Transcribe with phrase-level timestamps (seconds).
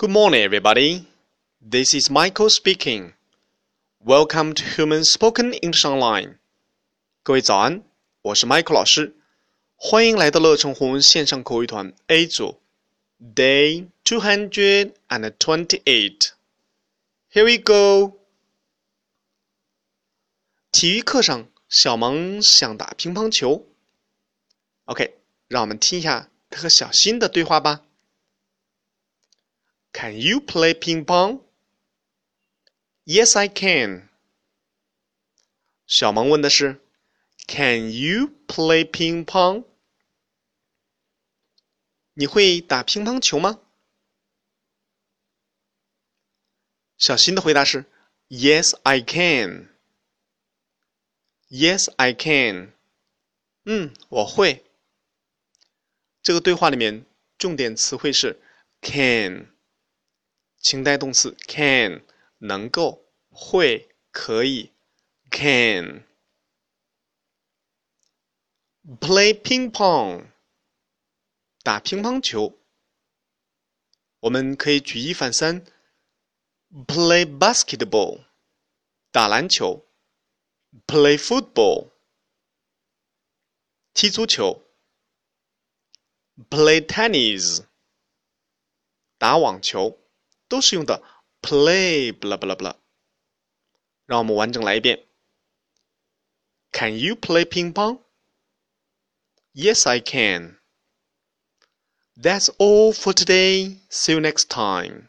[0.00, 1.04] Good morning, everybody.
[1.60, 3.12] This is Michael speaking.
[4.02, 6.38] Welcome to Human Spoken English Online.
[7.22, 7.82] 各位早安，
[8.22, 9.14] 我是 Michael 老师，
[9.76, 12.62] 欢迎来到乐成红线上口语团 A 组
[13.20, 16.30] ，Day two hundred and twenty-eight.
[17.30, 18.20] Here we go.
[20.72, 23.66] 体育课上，小萌想打乒乓球。
[24.86, 27.82] OK，让我们听一下他和小新的对话吧。
[29.99, 31.41] Can you play ping pong?
[33.05, 34.09] Yes, I can.
[35.87, 36.81] 小萌问的是，
[37.47, 39.65] Can you play ping pong?
[42.13, 43.61] 你会打乒乓球吗？
[46.97, 47.85] 小新的回答是，
[48.29, 49.69] Yes, I can.
[51.49, 52.73] Yes, I can.
[53.65, 54.65] 嗯，我会。
[56.23, 57.05] 这个对话里面
[57.37, 58.41] 重点词汇是
[58.81, 59.51] can。
[60.60, 62.04] 清代动词 can
[62.36, 64.72] 能够会可以
[65.30, 66.04] can
[69.00, 70.26] play ping pong
[71.62, 72.58] 打乒乓球，
[74.20, 75.64] 我们可以举一反三
[76.86, 78.26] play basketball
[79.10, 79.86] 打篮球
[80.86, 81.90] play football
[83.94, 84.62] 踢足球
[86.50, 87.64] play tennis
[89.16, 89.99] 打网球。
[90.49, 91.01] 都是用的
[91.41, 92.75] play blah blah blah。
[94.05, 95.05] 让我们完整来一遍。
[96.71, 98.01] Can you play ping pong?
[99.53, 100.57] Yes, I can.
[102.17, 103.79] That's all for today.
[103.89, 105.08] See you next time.